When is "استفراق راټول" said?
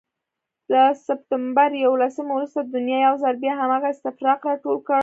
3.91-4.77